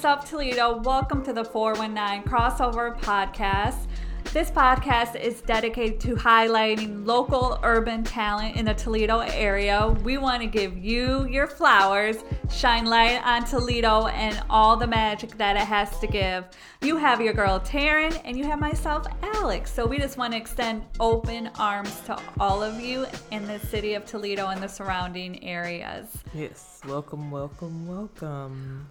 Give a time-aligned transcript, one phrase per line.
[0.00, 0.78] What's up, Toledo?
[0.78, 3.86] Welcome to the 419 Crossover Podcast.
[4.32, 9.94] This podcast is dedicated to highlighting local urban talent in the Toledo area.
[10.02, 12.16] We want to give you your flowers,
[12.50, 16.46] shine light on Toledo and all the magic that it has to give.
[16.80, 19.70] You have your girl Taren, and you have myself, Alex.
[19.70, 23.92] So we just want to extend open arms to all of you in the city
[23.92, 26.06] of Toledo and the surrounding areas.
[26.32, 28.86] Yes, welcome, welcome, welcome.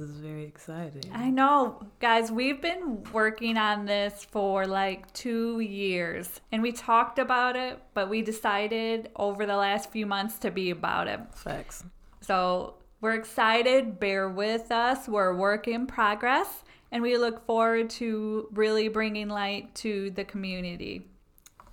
[0.00, 1.12] This is very exciting.
[1.12, 7.18] I know, guys, we've been working on this for like two years and we talked
[7.18, 11.20] about it, but we decided over the last few months to be about it.
[11.34, 11.84] Facts.
[12.22, 14.00] So we're excited.
[14.00, 15.06] Bear with us.
[15.06, 20.24] We're a work in progress and we look forward to really bringing light to the
[20.24, 21.10] community.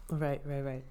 [0.09, 0.83] Right, right, right.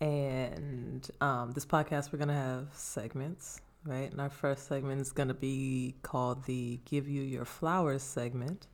[0.00, 4.10] And um, this podcast, we're going to have segments right?
[4.10, 8.66] And our first segment is going to be called the Give You Your Flowers segment,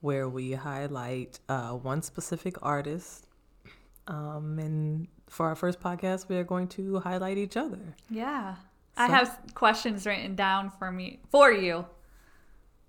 [0.00, 3.26] where we highlight uh, one specific artist.
[4.06, 7.94] Um, and for our first podcast, we are going to highlight each other.
[8.10, 8.54] Yeah.
[8.96, 11.86] So, I have questions written down for me for you.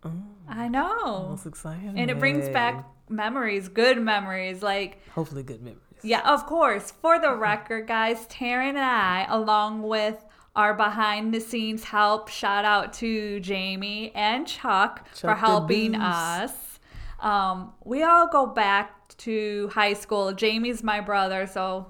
[0.04, 0.12] Oh,
[0.48, 1.30] I know.
[1.32, 1.98] That's exciting.
[1.98, 5.82] And it brings back memories, good memories, like hopefully good memories.
[6.04, 6.92] Yeah, of course.
[7.02, 10.24] For the record, guys, Taren and I, along with
[10.56, 12.30] our behind the scenes help.
[12.30, 16.80] Shout out to Jamie and Chuck, Chuck for helping us.
[17.20, 20.34] Um, we all go back to high school.
[20.34, 21.88] Jamie's my brother, so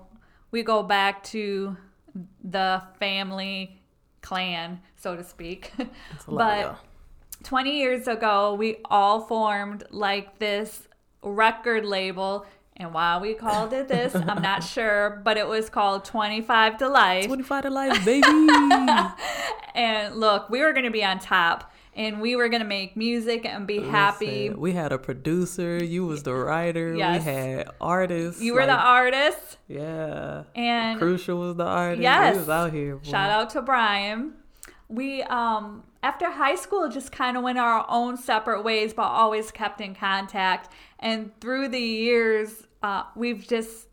[0.52, 1.77] we go back to
[2.44, 3.81] the family
[4.22, 5.72] clan, so to speak.
[6.28, 6.78] but
[7.44, 10.88] 20 years ago, we all formed like this
[11.22, 12.45] record label
[12.78, 16.90] and why we called it this, I'm not sure, but it was called 25 to
[16.90, 17.28] Life.
[17.28, 18.28] 25 to Life, baby.
[19.74, 22.97] and look, we were going to be on top and we were going to make
[22.97, 24.50] music and be Listen, happy.
[24.50, 27.24] We had a producer, you was the writer, yes.
[27.24, 28.41] we had artists.
[28.41, 29.57] You were like, the artist.
[29.68, 30.44] Yeah.
[30.56, 32.02] And Crucial was the artist.
[32.02, 32.34] Yes.
[32.34, 32.97] We was out here.
[32.97, 33.09] Boy.
[33.09, 34.34] Shout out to Brian.
[34.90, 39.50] We um after high school just kind of went our own separate ways but always
[39.50, 43.88] kept in contact and through the years uh, we've just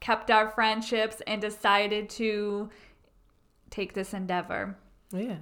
[0.00, 2.70] kept our friendships and decided to
[3.68, 4.74] take this endeavor.
[5.12, 5.36] Yeah.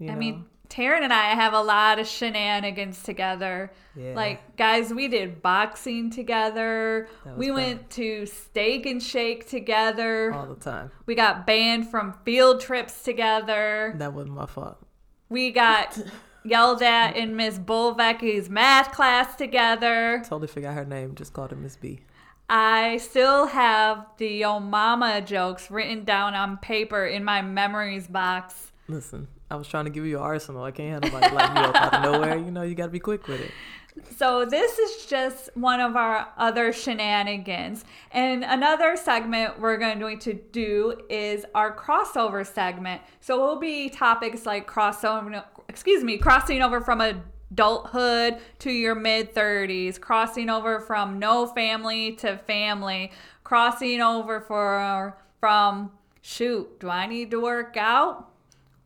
[0.00, 0.14] I know.
[0.14, 3.70] mean, Taren and I have a lot of shenanigans together.
[3.94, 4.14] Yeah.
[4.14, 7.08] Like, guys, we did boxing together.
[7.36, 7.54] We fun.
[7.56, 10.32] went to steak and shake together.
[10.32, 10.90] All the time.
[11.04, 13.94] We got banned from field trips together.
[13.98, 14.78] That wasn't my fault.
[15.28, 16.00] We got
[16.44, 20.22] yelled at in Miss Bulvecky's math class together.
[20.24, 21.14] Totally forgot her name.
[21.14, 22.00] Just called her Miss B.
[22.52, 28.72] I still have the old mama jokes written down on paper in my memories box.
[28.88, 30.64] Listen, I was trying to give you an arsenal.
[30.64, 32.36] I can't nobody like you up out of nowhere.
[32.36, 33.52] You know, you got to be quick with it.
[34.16, 37.84] So this is just one of our other shenanigans.
[38.10, 43.00] And another segment we're going to do is our crossover segment.
[43.20, 48.70] So it will be topics like crossover excuse me, crossing over from a adulthood to
[48.70, 53.12] your mid 30s, crossing over from no family to family,
[53.44, 55.90] crossing over for from
[56.20, 58.28] shoot, do I need to work out?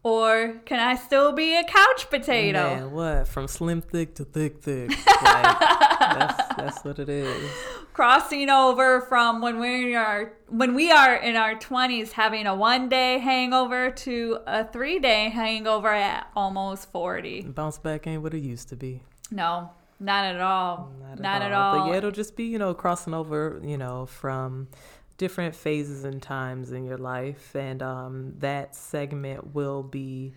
[0.04, 2.58] Or can I still be a couch potato?
[2.58, 3.26] Oh, man, what?
[3.26, 4.90] From slim thick to thick thick.
[4.90, 7.50] Like, that's, that's what it is.
[7.94, 12.90] Crossing over from when we are when we are in our twenties having a one
[12.90, 17.40] day hangover to a three day hangover at almost forty.
[17.40, 19.02] Bounce back ain't what it used to be.
[19.30, 19.70] No,
[20.00, 20.92] not at all.
[21.00, 21.46] Not at, not all.
[21.46, 21.78] at all.
[21.78, 24.68] But yeah, it'll just be, you know, crossing over, you know, from
[25.16, 30.32] different phases and times in your life, and um, that segment will be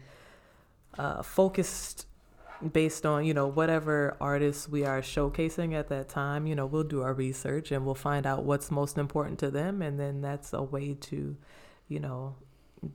[0.98, 2.06] uh, focused
[2.74, 6.48] based on you know whatever artists we are showcasing at that time.
[6.48, 9.82] You know, we'll do our research and we'll find out what's most important to them,
[9.82, 11.38] and then that's a way to,
[11.88, 12.36] you know,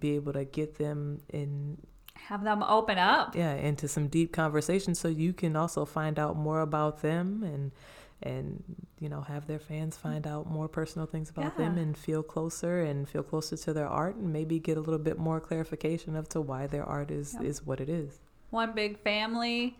[0.00, 1.78] be able to get them in
[2.14, 6.36] have them open up yeah into some deep conversation so you can also find out
[6.36, 7.72] more about them and
[8.22, 8.62] and
[8.98, 11.64] you know have their fans find out more personal things about yeah.
[11.64, 14.98] them and feel closer and feel closer to their art and maybe get a little
[14.98, 17.42] bit more clarification of to why their art is yep.
[17.42, 18.20] is what it is
[18.50, 19.76] one big family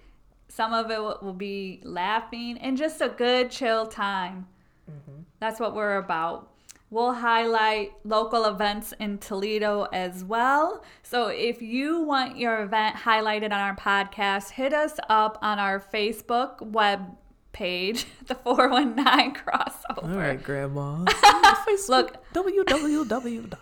[0.49, 4.47] some of it will be laughing and just a good chill time
[4.91, 5.23] mm-hmm.
[5.41, 6.53] that's what we're about
[6.93, 10.85] We'll highlight local events in Toledo as well.
[11.03, 15.81] So if you want your event highlighted on our podcast, hit us up on our
[15.81, 17.17] Facebook web
[17.53, 20.03] page, the 419 crossover.
[20.05, 20.99] All right, Grandma.
[21.89, 23.57] Look, www.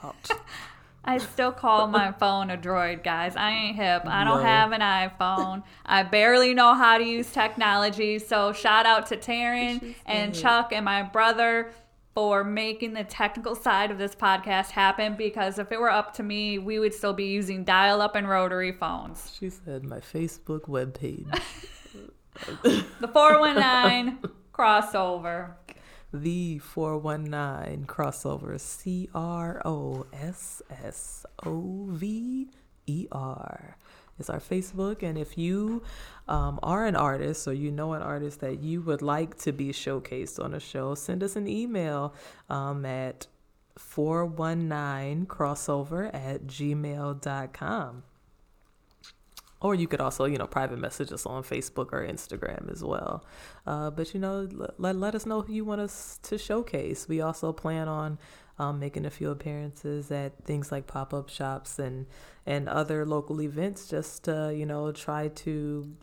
[1.02, 3.34] I still call my phone a droid, guys.
[3.34, 4.02] I ain't hip.
[4.06, 4.44] I don't No.
[4.44, 5.62] have an iPhone.
[5.86, 8.18] I barely know how to use technology.
[8.18, 11.72] So shout out to Taren and Chuck and my brother
[12.14, 16.22] for making the technical side of this podcast happen because if it were up to
[16.22, 19.32] me, we would still be using dial up and rotary phones.
[19.38, 21.26] She said my Facebook webpage.
[23.00, 24.18] The 419
[24.52, 25.54] crossover.
[26.12, 32.48] the 419 crossover C R O S S O V
[32.86, 33.76] E R
[34.18, 35.02] is our Facebook.
[35.02, 35.82] And if you
[36.28, 39.72] um, are an artist or you know an artist that you would like to be
[39.72, 42.14] showcased on a show, send us an email
[42.48, 43.26] um, at
[43.78, 48.02] 419 crossover at gmail.com.
[49.60, 53.24] Or you could also, you know, private message us on Facebook or Instagram as well.
[53.66, 54.48] Uh, but, you know,
[54.78, 57.06] let, let us know who you want us to showcase.
[57.08, 58.18] We also plan on
[58.58, 62.06] um, making a few appearances at things like pop up shops and,
[62.46, 65.94] and other local events just to, you know, try to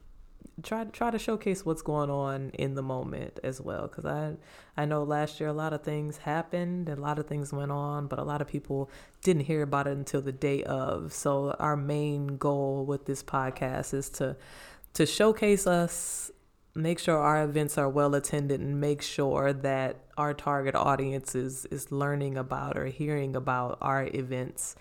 [0.63, 4.33] try try to showcase what's going on in the moment as well because i
[4.75, 7.71] i know last year a lot of things happened and a lot of things went
[7.71, 8.89] on but a lot of people
[9.27, 11.12] didn't hear about it until the day of.
[11.13, 14.36] So our main goal with this podcast is to
[14.94, 16.31] to showcase us
[16.74, 21.65] make sure our events are well attended and make sure that our target audience is
[21.65, 24.75] is learning about or hearing about our events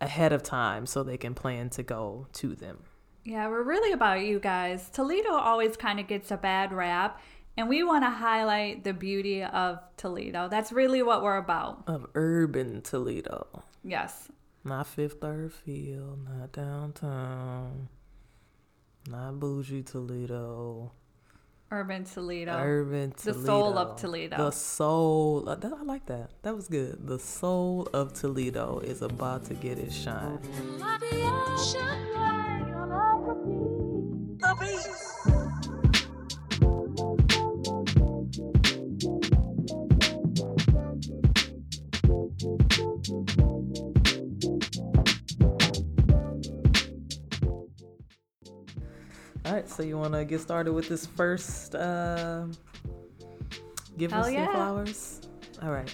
[0.00, 2.78] ahead of time so they can plan to go to them
[3.24, 4.88] Yeah, we're really about you guys.
[4.90, 7.20] Toledo always kind of gets a bad rap,
[7.56, 10.48] and we want to highlight the beauty of Toledo.
[10.48, 11.84] That's really what we're about.
[11.86, 14.28] of urban toledo Yes.
[14.64, 17.88] Not Fifth Third Field, not downtown,
[19.08, 20.92] not bougie Toledo,
[21.70, 22.52] Urban Toledo.
[22.58, 23.38] urban Toledo.
[23.40, 24.36] The soul of Toledo.
[24.36, 25.48] The soul.
[25.48, 26.30] uh, I like that.
[26.42, 27.06] That was good.
[27.06, 30.40] The soul of Toledo is about to get its shine.
[49.50, 51.74] All right, so you want to get started with this first?
[51.74, 52.44] Uh,
[53.98, 54.46] give Hell us yeah.
[54.52, 55.22] flowers.
[55.60, 55.92] All right.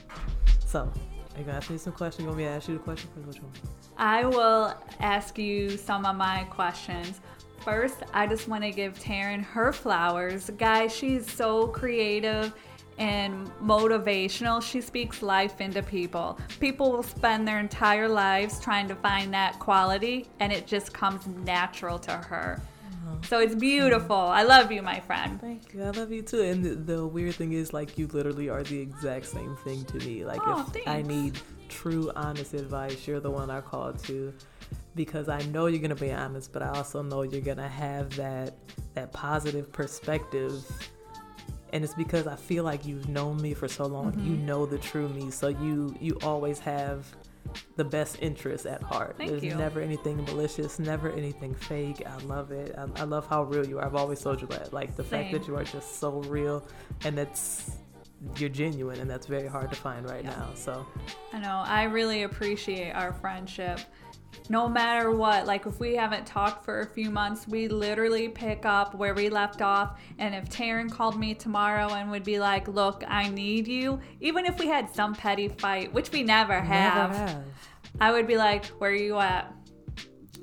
[0.67, 2.25] So, are you gonna ask me some questions?
[2.25, 3.08] You want me to ask you the question?
[3.14, 3.26] First?
[3.29, 3.53] Which one?
[3.97, 7.23] I will ask you some of my questions.
[7.64, 10.50] First, I just want to give Taren her flowers.
[10.59, 12.52] Guys, she's so creative
[12.99, 14.62] and motivational.
[14.62, 16.38] She speaks life into people.
[16.61, 21.26] People will spend their entire lives trying to find that quality, and it just comes
[21.26, 22.61] natural to her.
[23.24, 24.16] So it's beautiful.
[24.16, 25.40] I love you, my friend.
[25.40, 25.82] Thank you.
[25.82, 26.42] I love you too.
[26.42, 29.98] And the, the weird thing is, like, you literally are the exact same thing to
[29.98, 30.24] me.
[30.24, 34.32] Like, Oh, if I need true, honest advice, you're the one I call to,
[34.94, 38.54] because I know you're gonna be honest, but I also know you're gonna have that
[38.94, 40.64] that positive perspective.
[41.72, 44.14] And it's because I feel like you've known me for so long.
[44.14, 44.46] You Mm-hmm.
[44.46, 47.04] know the true me, so you you always have
[47.76, 49.16] the best interest at heart.
[49.18, 49.54] Thank There's you.
[49.54, 52.02] never anything malicious, never anything fake.
[52.06, 52.75] I love it.
[52.76, 53.84] I, I love how real you are.
[53.84, 54.72] I've always told you that.
[54.72, 56.66] Like the fact that you are just so real
[57.04, 57.72] and that's
[58.38, 60.30] you're genuine and that's very hard to find right Yeah.
[60.30, 60.48] now.
[60.54, 60.86] So
[61.32, 61.62] I know.
[61.66, 63.78] I really appreciate our friendship.
[64.49, 68.64] No matter what, like if we haven't talked for a few months, we literally pick
[68.64, 69.99] up where we left off.
[70.19, 74.47] And if Taren called me tomorrow and would be like, Look, I need you, even
[74.47, 77.45] if we had some petty fight, which we never have, never have.
[78.00, 79.52] I would be like, Where are you at?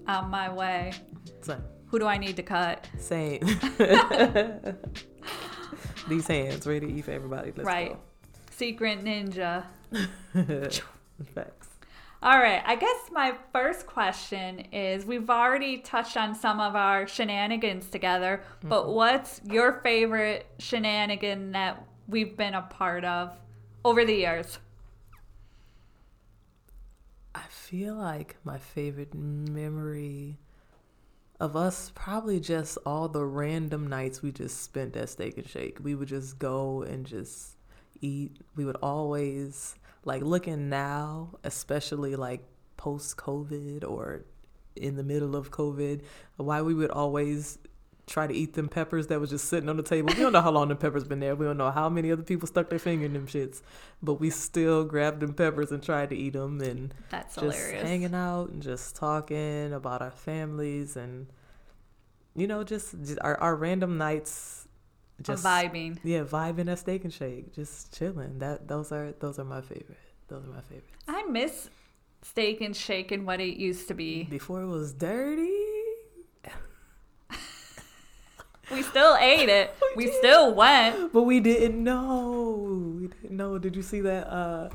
[0.08, 0.92] On my way.
[1.94, 2.90] Who do I need to cut?
[2.98, 3.42] Same.
[6.08, 7.54] These hands ready to eat for everybody.
[7.56, 7.96] Let's right.
[8.50, 9.64] Secret ninja.
[10.34, 10.68] go.
[12.24, 17.06] All right, I guess my first question is we've already touched on some of our
[17.06, 18.70] shenanigans together, mm-hmm.
[18.70, 23.38] but what's your favorite shenanigan that we've been a part of
[23.84, 24.58] over the years?
[27.36, 30.38] I feel like my favorite memory
[31.42, 35.80] of us probably just all the random nights we just spent at Steak and Shake.
[35.84, 37.58] We would just go and just
[38.00, 38.38] eat.
[38.56, 39.76] We would always
[40.06, 42.44] like looking now, especially like
[42.78, 44.26] post COVID or
[44.76, 46.02] in the middle of COVID,
[46.38, 47.60] why we would always
[48.06, 50.10] try to eat them peppers that was just sitting on the table.
[50.14, 51.36] We don't know how long the peppers been there.
[51.36, 53.62] We don't know how many other people stuck their finger in them shits,
[54.02, 57.84] but we still grabbed them peppers and tried to eat them and That's just hilarious.
[57.84, 61.28] hanging out and just talking about our families and
[62.36, 64.63] you know just, just our, our random nights
[65.22, 65.98] just vibing.
[66.04, 69.98] yeah vibing at steak and shake just chilling that those are those are my favorite
[70.28, 71.70] those are my favorites I miss
[72.24, 74.24] steak and shake and what it used to be.
[74.24, 75.52] Before it was dirty.
[78.72, 79.76] We still ate it.
[79.96, 81.12] We We still went.
[81.14, 82.96] But we didn't know.
[83.00, 83.60] We didn't know.
[83.60, 84.28] Did you see that?
[84.28, 84.70] Uh,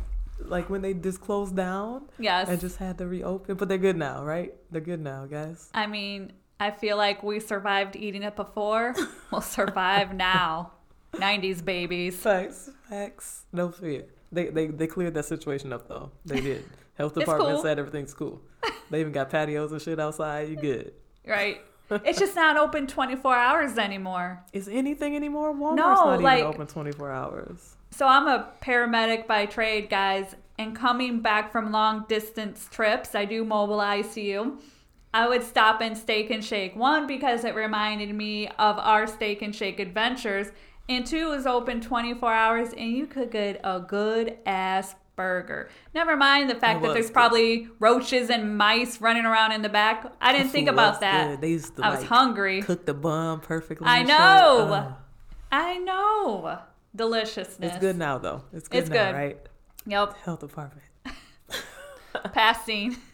[0.45, 2.49] like when they just closed down Yes.
[2.49, 3.57] and just had to reopen.
[3.57, 4.55] But they're good now, right?
[4.71, 5.69] They're good now, guys.
[5.75, 8.95] I mean, I feel like we survived eating it before.
[9.31, 10.73] We'll survive now.
[11.13, 12.17] 90s babies.
[12.17, 13.45] Facts, facts.
[13.53, 14.07] No fear.
[14.33, 16.11] They they they cleared that situation up though.
[16.25, 16.65] They did.
[16.95, 17.63] Health department cool.
[17.63, 18.41] said everything's cool.
[18.91, 20.49] They even got patios and shit outside.
[20.49, 20.93] You good?
[21.27, 21.61] Right?
[21.91, 24.43] It's just not open 24 hours anymore.
[24.53, 25.55] Is anything anymore?
[25.55, 27.77] Walmart's No, not like- even open twenty four hours.
[27.91, 33.25] So I'm a paramedic by trade, guys, and coming back from long distance trips, I
[33.25, 34.61] do mobile ICU.
[35.15, 36.77] I would stop in Steak and Shake.
[36.77, 40.49] One, because it reminded me of our Steak and Shake adventures.
[40.89, 45.69] And two, it was open 24 hours and you could get a good ass burger.
[45.95, 47.13] Never mind the fact that there's good.
[47.13, 50.11] probably roaches and mice running around in the back.
[50.21, 51.41] I didn't think about that.
[51.41, 52.63] They used to I was like, hungry.
[52.63, 53.87] Cook the bun perfectly.
[53.87, 54.69] I know.
[54.73, 54.95] Ugh.
[55.51, 56.59] I know.
[56.95, 57.73] Deliciousness.
[57.73, 58.43] it's good now though.
[58.53, 59.15] It's good It's now, good.
[59.17, 59.39] right?
[59.87, 60.17] Yep.
[60.23, 60.83] Health department.
[62.33, 62.97] Passing.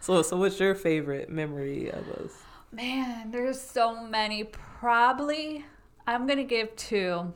[0.00, 2.32] So so what's your favorite memory of us?
[2.72, 4.44] Man, there's so many.
[4.44, 5.64] Probably,
[6.06, 7.32] I'm going to give two.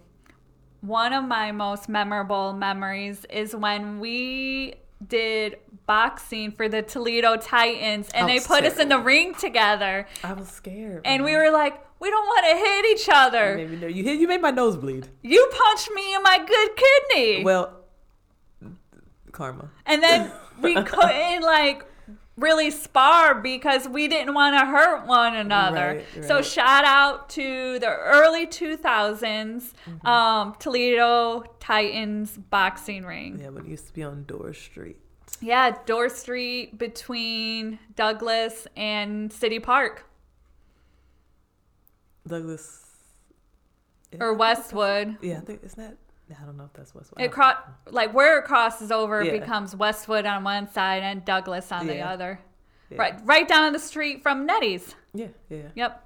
[0.80, 4.74] One of my most memorable memories is when we
[5.06, 10.06] did boxing for the Toledo Titans and they put us in the ring together.
[10.22, 11.02] I was scared.
[11.04, 13.56] And we were like, we don't want to hit each You other.
[13.56, 15.08] made me you hit you made my nose bleed.
[15.22, 17.44] You punched me in my good kidney.
[17.44, 17.77] Well,
[19.32, 19.70] karma.
[19.86, 20.30] And then
[20.60, 21.84] we couldn't like
[22.36, 26.04] really spar because we didn't want to hurt one another.
[26.14, 30.06] Right, So shout out to the early 2000s Mm-hmm.
[30.06, 33.40] um, Toledo Titans boxing ring.
[33.40, 34.98] Yeah, but it used to be on Dorr Street.
[35.40, 40.04] Yeah, Dorr Street between Douglas and City Park
[42.26, 42.84] Douglas.
[44.20, 45.16] or Westwood.
[45.22, 45.94] Yeah, I think it's not.
[46.30, 47.20] I don't know if that's Westwood.
[47.22, 47.52] It cro-
[47.90, 49.32] like where it crosses over Yeah.
[49.32, 52.40] it becomes Westwood on one side and Douglas on the other.
[52.90, 52.98] Yeah.
[52.98, 54.94] Right right down the street from Nettie's.
[55.14, 55.68] Yeah, yeah.
[55.74, 56.04] Yep.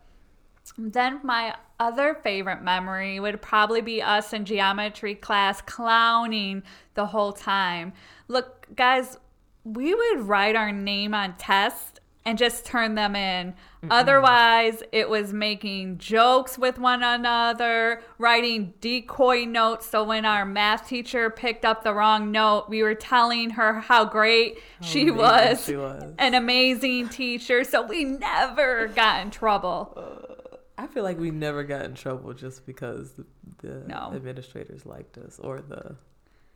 [0.78, 6.62] Then my other favorite memory would probably be us in geometry class clowning
[6.94, 7.92] the whole time.
[8.28, 9.18] Look, guys,
[9.64, 11.91] we would write our name on tests
[12.24, 13.48] and just turn them in.
[13.52, 13.88] Mm-hmm.
[13.90, 19.86] Otherwise, it was making jokes with one another, writing decoy notes.
[19.86, 24.04] So when our math teacher picked up the wrong note, we were telling her how
[24.04, 26.14] great she was, she was.
[26.18, 27.64] an amazing teacher.
[27.64, 29.92] So we never got in trouble.
[29.96, 33.26] Uh, I feel like we never got in trouble just because the,
[33.58, 34.12] the No.
[34.14, 35.96] administrators liked us or the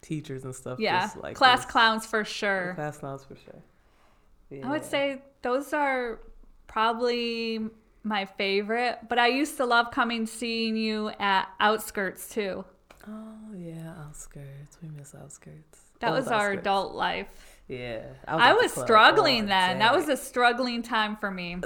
[0.01, 0.79] teachers and stuff.
[0.79, 1.67] Yeah, class us.
[1.67, 2.73] clowns for sure.
[2.77, 3.63] Class clowns for sure.
[4.63, 6.21] I would say those are
[6.67, 7.61] probably
[8.03, 12.65] my favorite, but I used to love coming seeing you at Outskirts too.
[13.09, 14.79] Oh yeah, outskirts.
[14.83, 15.91] We miss outskirts.
[16.01, 16.61] That Old was our outskirts.
[16.61, 17.61] adult life.
[17.69, 18.03] Yeah,
[18.37, 19.79] I at the was struggling then.
[19.79, 21.57] That was a struggling time for me.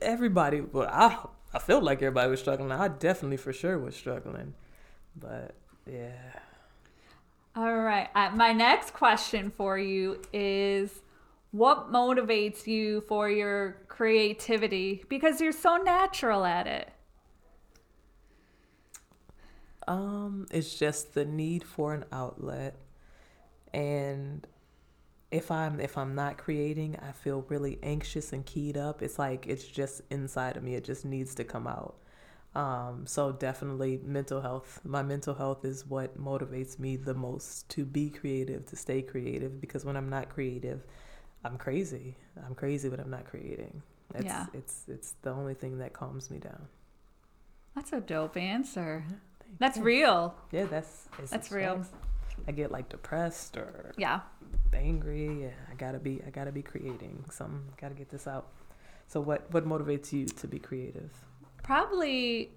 [0.00, 0.60] everybody.
[0.60, 2.72] Well, I I felt like everybody was struggling.
[2.72, 4.54] I definitely for sure was struggling,
[5.16, 5.54] but
[5.86, 6.40] yeah.
[7.54, 8.08] All right.
[8.14, 11.00] Uh, my next question for you is
[11.50, 15.04] what motivates you for your creativity?
[15.08, 16.90] Because you're so natural at it.
[19.88, 22.76] Um, it's just the need for an outlet,
[23.72, 24.46] and
[25.30, 29.02] if I'm if I'm not creating, I feel really anxious and keyed up.
[29.02, 30.74] It's like it's just inside of me.
[30.74, 31.96] It just needs to come out.
[32.54, 34.80] Um, so definitely mental health.
[34.82, 39.60] My mental health is what motivates me the most to be creative, to stay creative.
[39.60, 40.84] Because when I'm not creative,
[41.46, 42.16] I'm crazy.
[42.46, 43.82] I'm crazy but I'm not creating.
[44.14, 44.46] It's, Yeah.
[44.54, 46.66] It's it's the only thing that calms me down.
[47.74, 49.04] That's a dope answer.
[49.40, 49.84] Thank That's you.
[49.84, 50.34] real.
[50.50, 51.84] Yeah, that's That's real.
[52.48, 54.20] I get like depressed or Yeah.
[54.72, 55.42] angry.
[55.44, 56.20] Yeah, I gotta be.
[56.26, 57.24] I gotta be creating.
[57.30, 58.48] Some gotta get this out.
[59.08, 61.10] So what what motivates you to be creative?
[61.62, 62.50] Probably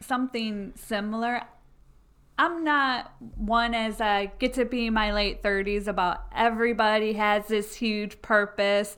[0.00, 1.42] something similar.
[2.42, 7.46] I'm not one as I get to be in my late 30s about everybody has
[7.46, 8.96] this huge purpose.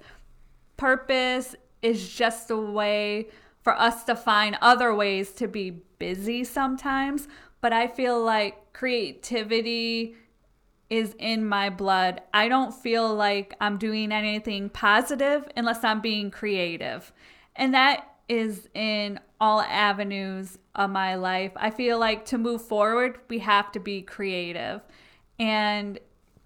[0.78, 3.28] Purpose is just a way
[3.60, 7.28] for us to find other ways to be busy sometimes.
[7.60, 10.16] But I feel like creativity
[10.88, 12.22] is in my blood.
[12.32, 17.12] I don't feel like I'm doing anything positive unless I'm being creative.
[17.56, 21.52] And that is in all avenues of my life.
[21.56, 24.80] I feel like to move forward, we have to be creative.
[25.38, 25.98] And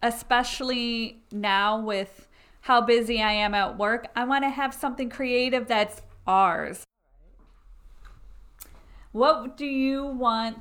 [0.02, 2.28] especially now with
[2.62, 4.08] how busy I am at work.
[4.14, 6.84] I want to have something creative that's ours.
[9.12, 10.58] What do you want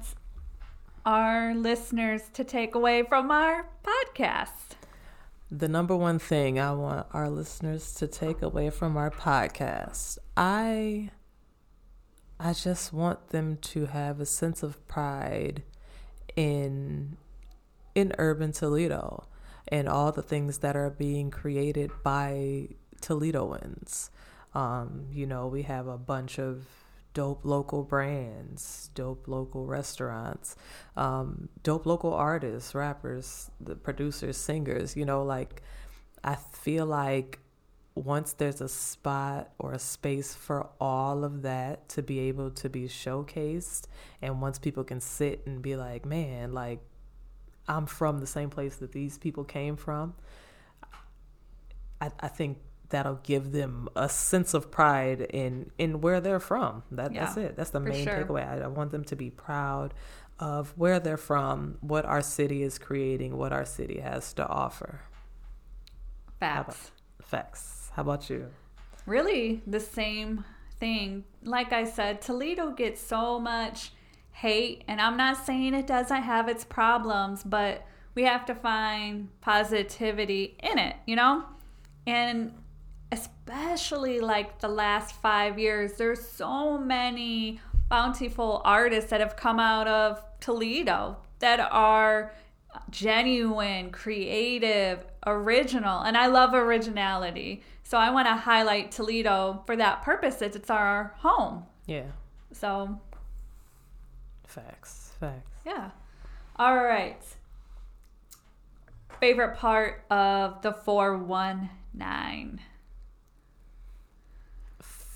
[1.06, 4.76] our listeners to take away from our podcast?
[5.50, 11.12] The number one thing I want our listeners to take away from our podcast, I
[12.38, 15.64] I just want them to have a sense of pride
[16.36, 17.16] in
[17.96, 19.26] in urban Toledo
[19.70, 22.68] and all the things that are being created by
[23.02, 24.10] Toledoans.
[24.54, 26.66] Um, you know, we have a bunch of
[27.18, 30.56] dope local brands, dope local restaurants,
[30.96, 34.96] um, dope local artists, rappers, the producers, singers.
[34.96, 35.64] You know, like
[36.24, 37.40] I feel like
[37.96, 42.70] once there's a spot or a space for all of that to be able to
[42.70, 43.88] be showcased,
[44.22, 46.82] and once people can sit and be like, man, like
[47.68, 50.14] I'm from the same place that these people came from,
[52.00, 56.84] I, I think that'll give them a sense of pride in in where they're from.
[56.92, 57.56] That yeah, that's it.
[57.56, 58.24] That's the main sure.
[58.24, 58.48] takeaway.
[58.48, 59.94] I, I want them to be proud
[60.40, 65.02] of where they're from, what our city is creating, what our city has to offer.
[66.40, 66.92] Facts.
[67.22, 67.92] Facts.
[67.94, 68.48] How about you?
[69.06, 70.44] Really, the same
[70.80, 71.24] thing.
[71.44, 73.92] Like I said, Toledo gets so much
[74.32, 79.30] hate, and I'm not saying it doesn't have its problems, but we have to find
[79.42, 81.44] positivity in it, you know?
[82.06, 82.54] And
[83.12, 87.60] especially like the last five years, there's so many
[87.90, 92.34] bountiful artists that have come out of Toledo that are
[92.90, 96.02] genuine, creative, original.
[96.02, 97.64] And I love originality.
[97.84, 100.42] So I want to highlight Toledo for that purpose.
[100.42, 101.66] It's our home.
[101.86, 102.08] Yeah.
[102.52, 103.00] So
[104.48, 105.12] Facts.
[105.20, 105.52] Facts.
[105.66, 105.92] Yeah.
[106.56, 107.22] All right.
[109.20, 112.60] Favorite part of the 419?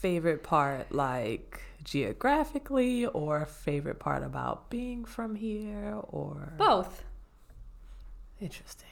[0.01, 7.03] Favorite part, like geographically, or favorite part about being from here, or both?
[8.39, 8.87] Interesting.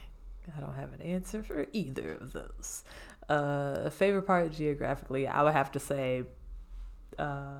[0.56, 2.84] I don't have an answer for either of those.
[3.28, 6.24] Uh, favorite part geographically, I would have to say,
[7.18, 7.58] uh,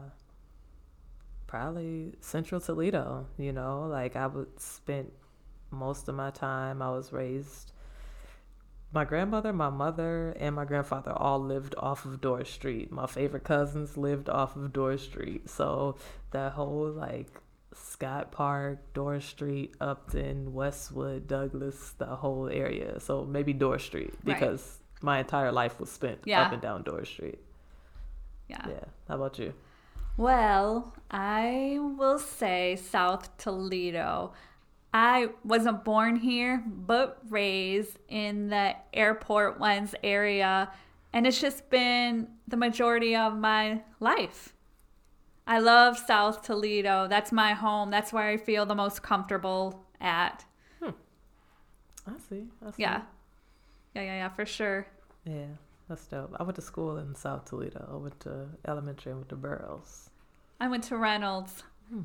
[1.47, 5.11] probably central Toledo, you know, like I would spend
[5.73, 7.73] most of my time I was raised
[8.93, 12.91] my grandmother, my mother, and my grandfather all lived off of Dorr Street.
[12.91, 15.49] My favorite cousins lived off of Dorr Street.
[15.49, 15.97] So
[16.33, 17.41] that whole like
[17.73, 22.99] Scott Park, Dorr Street, Upton, Westwood, Douglas, the whole area.
[22.99, 25.03] So maybe Dorr Street because right.
[25.03, 26.43] my entire life was spent yeah.
[26.43, 27.39] up and down Dorr Street.
[28.49, 28.67] Yeah.
[28.67, 28.85] Yeah.
[29.07, 29.55] How about you?
[30.17, 34.33] Well, I will say South Toledo.
[34.93, 40.71] I wasn't born here, but raised in the airport ones area,
[41.13, 44.53] and it's just been the majority of my life.
[45.47, 47.09] I love South Toledo.
[47.09, 47.91] That's my home.
[47.91, 50.45] That's where I feel the most comfortable at.
[50.81, 50.91] Hmm.
[52.07, 52.45] I see.
[52.65, 52.83] I see.
[52.83, 53.03] Yeah.
[53.95, 54.87] Yeah, yeah, yeah, for sure.
[55.25, 55.47] Yeah,
[55.89, 56.35] that's dope.
[56.39, 57.89] I went to school in South Toledo.
[57.93, 60.11] I went to elementary and went to Burroughs.
[60.61, 61.65] I went to Reynolds.
[61.91, 62.03] Hmm.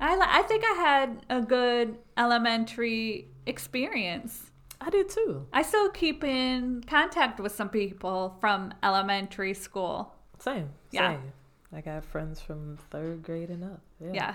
[0.00, 4.50] I I think I had a good elementary experience.
[4.80, 5.46] I did too.
[5.52, 10.14] I still keep in contact with some people from elementary school.
[10.38, 10.70] Same.
[10.90, 11.12] Yeah.
[11.12, 11.32] Same.
[11.72, 13.80] I got friends from third grade and up.
[14.00, 14.12] Yeah.
[14.12, 14.34] yeah.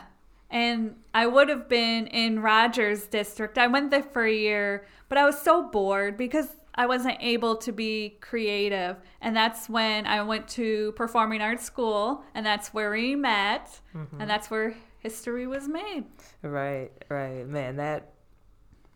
[0.52, 3.58] And I would have been in Rogers District.
[3.58, 7.56] I went there for a year, but I was so bored because I wasn't able
[7.58, 8.98] to be creative.
[9.22, 14.22] And that's when I went to performing arts school, and that's where we met, mm-hmm.
[14.22, 16.04] and that's where history was made.
[16.42, 17.48] Right, right.
[17.48, 18.14] Man, that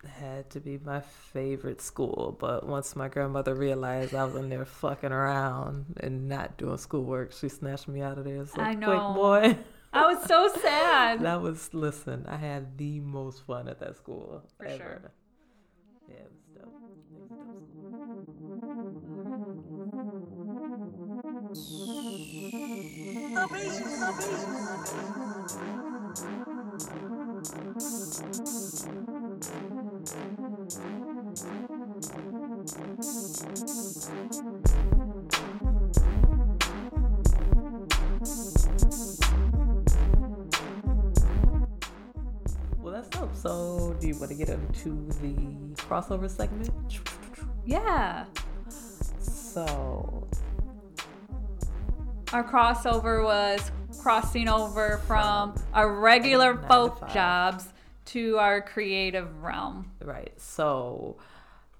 [0.07, 2.35] had to be my favorite school.
[2.39, 7.31] But once my grandmother realized I was in there fucking around and not doing schoolwork,
[7.31, 8.43] she snatched me out of there.
[8.47, 8.87] So I know.
[8.87, 8.99] quick,
[9.55, 9.57] boy.
[9.93, 11.21] I was so sad.
[11.21, 14.43] that was, listen, I had the most fun at that school.
[14.57, 14.77] For ever.
[14.77, 15.11] sure.
[16.09, 16.41] Yeah, it was
[24.55, 25.18] dope.
[27.39, 27.47] Well,
[42.93, 43.33] that's dope.
[43.33, 45.33] So, do you want to get into the
[45.75, 46.69] crossover segment?
[47.65, 48.25] Yeah.
[49.19, 50.27] So,
[52.33, 53.71] our crossover was
[54.01, 57.67] crossing over from our regular folk jobs
[58.05, 59.91] to our creative realm.
[60.01, 60.33] Right.
[60.37, 61.17] So,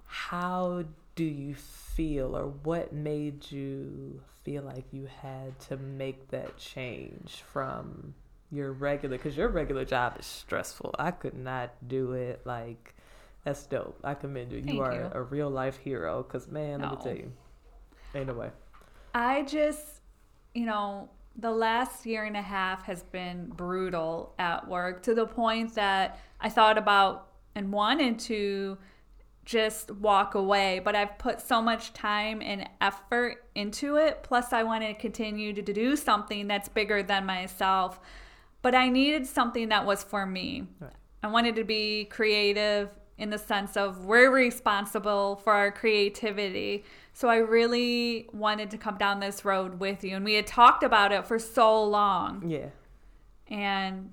[0.06, 0.84] how
[1.16, 7.42] do you feel, or what made you feel like you had to make that change
[7.52, 8.14] from
[8.50, 9.16] your regular?
[9.16, 10.94] Because your regular job is stressful.
[10.98, 12.42] I could not do it.
[12.44, 12.94] Like,
[13.44, 13.98] that's dope.
[14.04, 14.62] I commend you.
[14.62, 15.10] Thank you are you.
[15.12, 16.22] a real life hero.
[16.22, 17.02] Because, man, let me No.
[17.02, 17.32] tell you,
[18.14, 18.50] ain't no way.
[19.14, 20.00] I just,
[20.54, 25.26] you know, the last year and a half has been brutal at work to the
[25.26, 28.78] point that I thought about and wanted to
[29.44, 34.22] just walk away, but I've put so much time and effort into it.
[34.22, 37.98] Plus, I want to continue to do something that's bigger than myself.
[38.62, 40.68] But I needed something that was for me.
[40.78, 40.92] Right.
[41.22, 42.90] I wanted to be creative
[43.20, 46.84] in the sense of we're responsible for our creativity.
[47.12, 50.16] So I really wanted to come down this road with you.
[50.16, 52.48] And we had talked about it for so long.
[52.48, 52.70] Yeah.
[53.48, 54.10] And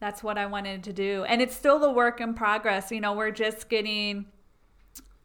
[0.00, 1.24] that's what I wanted to do.
[1.24, 2.90] And it's still the work in progress.
[2.90, 4.24] You know, we're just getting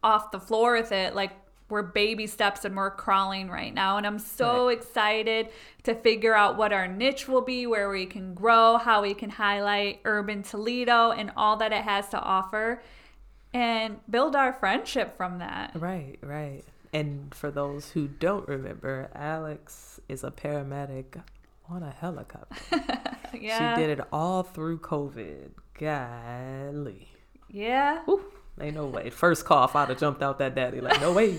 [0.02, 1.14] off the floor with it.
[1.14, 1.32] Like
[1.68, 3.96] we're baby steps and we're crawling right now.
[3.96, 5.48] And I'm so excited
[5.82, 9.30] to figure out what our niche will be, where we can grow, how we can
[9.30, 12.82] highlight urban Toledo and all that it has to offer
[13.52, 15.72] and build our friendship from that.
[15.74, 16.62] Right, right.
[16.92, 21.20] And for those who don't remember, Alex is a paramedic
[21.68, 22.82] on a helicopter.
[23.40, 23.74] Yeah.
[23.74, 25.50] She did it all through COVID.
[25.78, 27.08] Golly.
[27.50, 28.02] Yeah.
[28.04, 28.24] Whew,
[28.60, 29.10] ain't no way.
[29.10, 30.80] First cough, I'd have jumped out that daddy.
[30.80, 31.38] Like, no way.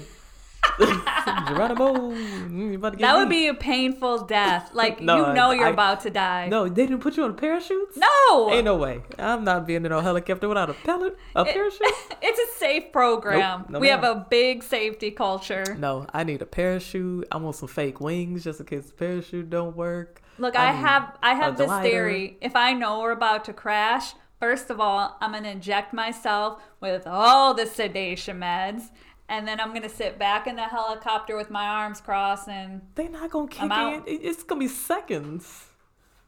[1.47, 3.43] Geronimo, mm, you about to get That would me.
[3.43, 4.71] be a painful death.
[4.73, 6.47] Like No, you know you're I- about to die.
[6.49, 7.97] No, they didn't put you on parachutes?
[7.97, 8.49] No.
[8.51, 9.01] Ain't no way.
[9.17, 11.81] I'm not being in a helicopter without a pellet, a It- parachute.
[12.21, 13.61] it's a safe program.
[13.61, 15.75] Nope, no we have a big safety culture.
[15.79, 17.27] No, I need a parachute.
[17.31, 20.21] I want some fake wings just in case the parachute don't work.
[20.37, 21.89] Look, I I, have I have this glider.
[21.89, 22.37] theory.
[22.41, 27.07] If I know we're about to crash, first of all, I'm gonna inject myself with
[27.07, 28.89] all the sedation meds,
[29.29, 33.09] and then I'm gonna sit back in the helicopter with my arms crossed, and They're
[33.09, 33.99] not gonna kick I'm in.
[34.01, 34.07] out.
[34.07, 35.67] It- It's gonna be seconds.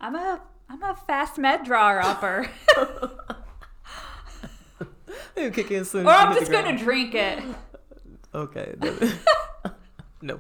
[0.02, 2.48] I'm a I'm a fast med drawer upper,
[5.36, 6.06] They'll kick in soon.
[6.06, 7.42] or I'm just gonna drink it.
[8.36, 8.76] Okay.
[10.22, 10.40] no,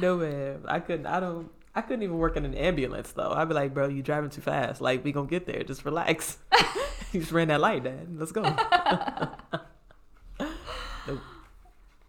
[0.00, 0.60] no, man.
[0.68, 1.06] I couldn't.
[1.06, 1.50] I don't.
[1.74, 3.32] I couldn't even work in an ambulance though.
[3.32, 4.80] I'd be like, bro, you driving too fast.
[4.80, 5.62] Like, we gonna get there.
[5.64, 6.38] Just relax.
[7.12, 8.06] you just ran that light, Dad.
[8.16, 8.42] Let's go.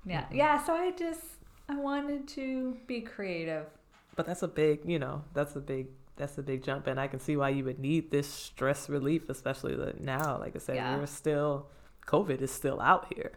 [0.05, 0.35] Yeah, mm-hmm.
[0.35, 0.63] yeah.
[0.63, 1.21] So I just
[1.69, 3.65] I wanted to be creative.
[4.15, 5.87] But that's a big, you know, that's a big,
[6.17, 9.29] that's a big jump, and I can see why you would need this stress relief,
[9.29, 10.37] especially that now.
[10.37, 10.97] Like I said, Yeah.
[10.97, 11.67] you're still,
[12.07, 13.31] COVID is still out here.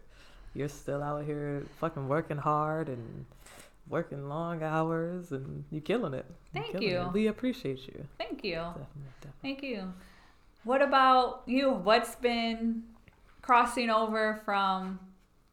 [0.52, 3.24] You're still out here fucking working hard and
[3.88, 6.26] working long hours, and you're killing it.
[6.52, 7.00] Thank killing you.
[7.02, 7.12] It.
[7.12, 8.06] We appreciate you.
[8.18, 8.54] Thank you.
[8.54, 8.86] Definitely,
[9.20, 9.40] definitely.
[9.42, 9.92] Thank you.
[10.64, 11.70] What about you?
[11.70, 12.82] What's been
[13.42, 14.98] crossing over from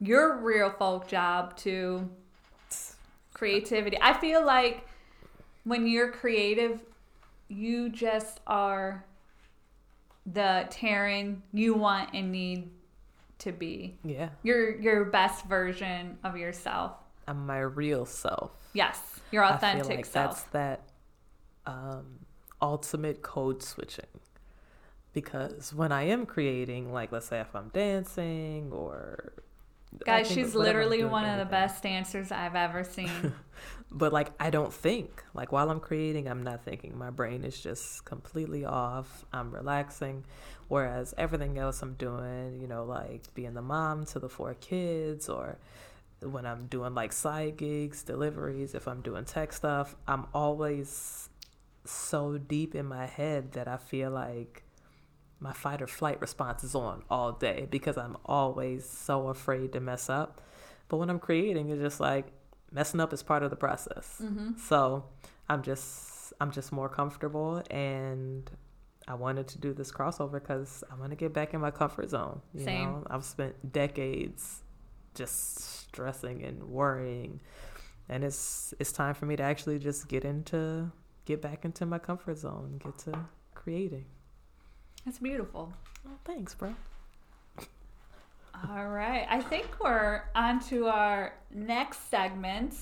[0.01, 2.09] your real folk job to
[3.33, 3.97] creativity?
[4.01, 4.85] I feel like
[5.63, 6.81] when you're creative,
[7.47, 9.05] you just are
[10.25, 12.69] the Taren you want and need
[13.39, 13.97] to be.
[14.03, 16.93] Yeah, Your your best version of yourself.
[17.27, 18.51] I'm my real self.
[18.73, 18.99] Yes,
[19.31, 20.29] your I authentic feel like self.
[20.29, 20.81] that's that
[21.65, 22.19] um,
[22.61, 24.05] ultimate code switching.
[25.13, 29.33] Because when I am creating, like let's say if I'm dancing or
[30.05, 33.33] Guys, she's literally one of the best dancers I've ever seen.
[33.91, 35.21] But like I don't think.
[35.33, 36.97] Like while I'm creating, I'm not thinking.
[36.97, 39.25] My brain is just completely off.
[39.33, 40.23] I'm relaxing.
[40.69, 45.27] Whereas everything else I'm doing, you know, like being the mom to the four kids
[45.27, 45.57] or
[46.21, 51.27] when I'm doing like side gigs, deliveries, if I'm doing tech stuff, I'm always
[51.83, 54.63] so deep in my head that I feel like
[55.41, 59.79] my fight or flight response is on all day because I'm always so afraid to
[59.81, 60.39] mess up.
[60.87, 62.27] But when I'm creating, it's just like
[62.71, 64.17] messing up is part of the process.
[64.19, 65.05] hmm So
[65.49, 68.49] I'm just I'm just more comfortable, and
[69.07, 72.09] I wanted to do this crossover because I want to get back in my comfort
[72.09, 72.41] zone.
[72.53, 72.83] You Same.
[72.91, 74.61] know, I've spent decades
[75.15, 77.39] just stressing and worrying,
[78.07, 80.91] and it's it's time for me to actually just get into
[81.25, 83.25] get back into my comfort zone, get to
[83.55, 84.05] creating.
[85.05, 85.73] That's beautiful.
[86.07, 86.75] Oh, thanks, bro.
[88.69, 89.25] All right.
[89.29, 92.75] I think we're on to our next segment.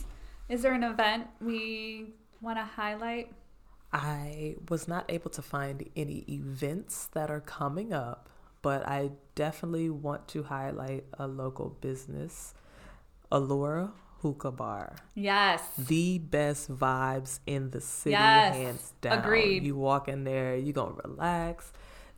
[0.50, 2.08] Is there an event we
[2.42, 3.32] want to highlight?
[3.94, 8.30] I was not able to find any events that are coming up,
[8.62, 12.54] but I definitely want to highlight a local business,
[13.32, 14.96] Allura Hookah Bar.
[15.16, 15.62] Yes.
[15.78, 19.20] The best vibes in the city, Yes, hands down.
[19.20, 19.64] agreed.
[19.64, 21.72] You walk in there, you're gonna relax.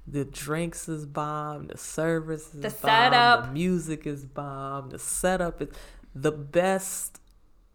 [0.07, 3.45] The drinks is bomb, the service is The bomb, setup.
[3.47, 5.69] the music is bomb, the setup is
[6.15, 7.19] the best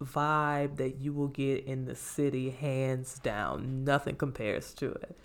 [0.02, 3.84] vibe that you will get in the city, hands down.
[3.84, 5.16] Nothing compares to it.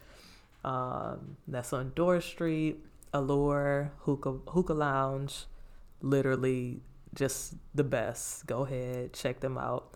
[0.63, 5.45] Um, that's on Dorr Street, Allure, Hookah, Hookah Lounge.
[6.01, 6.81] Literally
[7.13, 8.45] just the best.
[8.45, 9.95] Go ahead, check them out.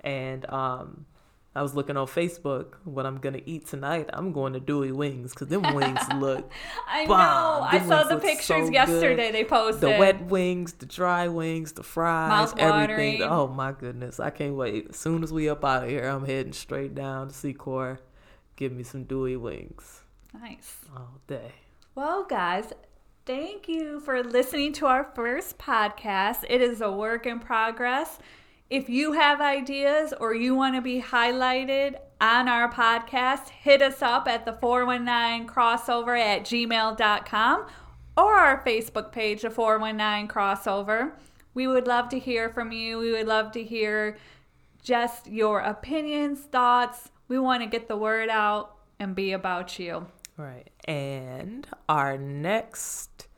[0.00, 1.06] And um,
[1.56, 4.10] I was looking on Facebook what I'm gonna eat tonight.
[4.12, 6.50] I'm going to Dewey Wings because them wings look.
[6.88, 7.18] I bomb.
[7.62, 7.78] know.
[7.78, 9.26] Them I saw the pictures so yesterday.
[9.26, 9.34] good.
[9.34, 13.22] They posted The wet wings, the dry wings, the fries, everything.
[13.22, 14.88] Oh my goodness, I can't wait.
[14.90, 17.98] As soon as we up out of here, I'm heading straight down to Secor.
[18.56, 20.00] Give me some Dewey Wings
[20.32, 20.78] Nice.
[20.96, 21.52] all day.
[21.94, 22.72] Well, guys,
[23.26, 26.44] thank you for listening to our first podcast.
[26.48, 28.18] It is a work in progress.
[28.70, 34.00] If you have ideas or you want to be highlighted on our podcast, hit us
[34.00, 37.66] up at the 419 crossover at gmail.com
[38.16, 41.12] or our Facebook page, the 419 crossover.
[41.52, 42.98] We would love to hear from you.
[42.98, 44.16] We would love to hear
[44.82, 47.10] just your opinions, thoughts.
[47.28, 50.06] We want to get the word out and be about you.
[50.38, 50.70] Right.
[50.86, 53.28] And our next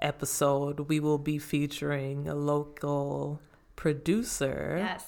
[0.00, 3.40] episode, we will be featuring a local
[3.82, 4.76] producer.
[4.78, 5.04] Yes.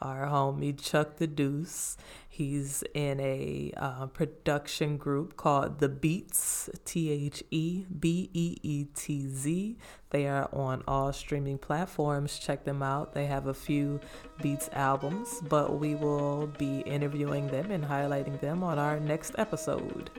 [0.00, 1.96] Our homie Chuck the Deuce.
[2.28, 8.84] He's in a uh, production group called The Beetz, T H E B E E
[8.94, 9.76] T Z.
[10.10, 12.38] They are on all streaming platforms.
[12.38, 13.12] Check them out.
[13.12, 13.98] They have a few
[14.40, 20.10] Beats albums, but we will be interviewing them and highlighting them on our next episode.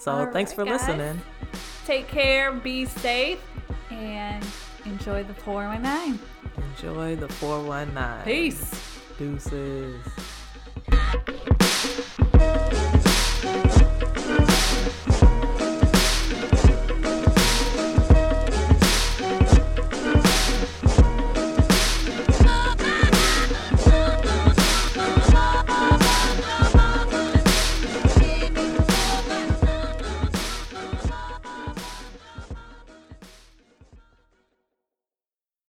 [0.00, 0.80] So All thanks right, for guys.
[0.80, 1.22] listening.
[1.86, 3.40] Take care, be safe,
[3.90, 4.44] and
[4.86, 6.18] Enjoy the 419.
[6.56, 8.24] Enjoy the 419.
[8.24, 9.00] Peace.
[9.18, 9.96] Deuces.